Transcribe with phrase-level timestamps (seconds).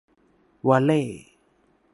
[0.67, 1.21] วัลเล่ย์